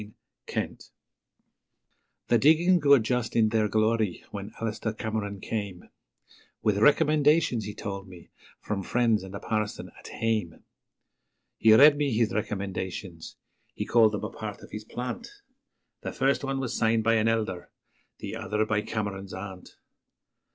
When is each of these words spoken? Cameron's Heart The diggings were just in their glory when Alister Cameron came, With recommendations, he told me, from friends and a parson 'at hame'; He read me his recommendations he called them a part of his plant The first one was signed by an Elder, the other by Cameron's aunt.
Cameron's 0.47 0.89
Heart 0.89 0.91
The 2.29 2.37
diggings 2.39 2.83
were 2.83 2.97
just 2.97 3.35
in 3.35 3.49
their 3.49 3.67
glory 3.67 4.23
when 4.31 4.51
Alister 4.59 4.93
Cameron 4.93 5.39
came, 5.39 5.89
With 6.63 6.79
recommendations, 6.79 7.65
he 7.65 7.75
told 7.75 8.07
me, 8.07 8.31
from 8.61 8.81
friends 8.81 9.21
and 9.21 9.35
a 9.35 9.39
parson 9.39 9.91
'at 9.99 10.07
hame'; 10.07 10.63
He 11.59 11.75
read 11.75 11.97
me 11.97 12.11
his 12.11 12.33
recommendations 12.33 13.35
he 13.75 13.85
called 13.85 14.13
them 14.13 14.23
a 14.23 14.31
part 14.31 14.63
of 14.63 14.71
his 14.71 14.85
plant 14.85 15.27
The 16.01 16.11
first 16.11 16.43
one 16.43 16.59
was 16.59 16.75
signed 16.75 17.03
by 17.03 17.13
an 17.17 17.27
Elder, 17.27 17.69
the 18.17 18.35
other 18.37 18.65
by 18.65 18.81
Cameron's 18.81 19.35
aunt. 19.35 19.77